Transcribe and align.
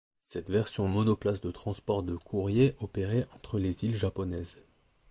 Cette 0.25 0.49
version 0.49 0.87
monoplace 0.87 1.41
de 1.41 1.51
transport 1.51 2.01
de 2.01 2.15
courrier 2.15 2.73
opérait 2.79 3.27
entre 3.35 3.59
les 3.59 3.85
îles 3.85 3.95
japonaises. 3.95 4.57